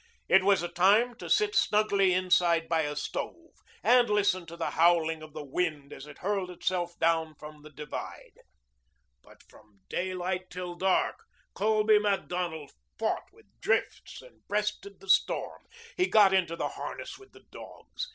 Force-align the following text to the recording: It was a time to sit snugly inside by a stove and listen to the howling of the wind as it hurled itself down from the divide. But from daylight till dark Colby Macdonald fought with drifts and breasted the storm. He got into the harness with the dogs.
It 0.27 0.43
was 0.43 0.63
a 0.63 0.67
time 0.67 1.13
to 1.17 1.29
sit 1.29 1.53
snugly 1.53 2.11
inside 2.11 2.67
by 2.67 2.81
a 2.81 2.95
stove 2.95 3.51
and 3.83 4.09
listen 4.09 4.47
to 4.47 4.57
the 4.57 4.71
howling 4.71 5.21
of 5.21 5.33
the 5.33 5.43
wind 5.43 5.93
as 5.93 6.07
it 6.07 6.17
hurled 6.17 6.49
itself 6.49 6.97
down 6.97 7.35
from 7.35 7.61
the 7.61 7.69
divide. 7.69 8.33
But 9.21 9.43
from 9.43 9.81
daylight 9.89 10.49
till 10.49 10.73
dark 10.73 11.19
Colby 11.53 11.99
Macdonald 11.99 12.71
fought 12.97 13.25
with 13.31 13.45
drifts 13.59 14.23
and 14.23 14.39
breasted 14.47 15.01
the 15.01 15.07
storm. 15.07 15.67
He 15.95 16.07
got 16.07 16.33
into 16.33 16.55
the 16.55 16.69
harness 16.69 17.19
with 17.19 17.31
the 17.33 17.43
dogs. 17.51 18.07